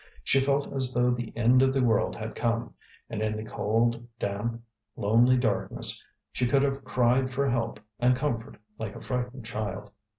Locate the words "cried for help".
6.83-7.79